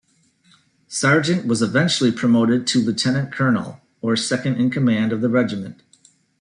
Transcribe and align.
Sargent 0.87 1.45
was 1.45 1.61
eventually 1.61 2.11
promoted 2.11 2.65
to 2.65 2.81
Lieutenant 2.81 3.31
Colonel, 3.31 3.81
or 4.01 4.15
second 4.15 4.55
in-command 4.55 5.13
of 5.13 5.21
the 5.21 5.29
regiment. 5.29 5.83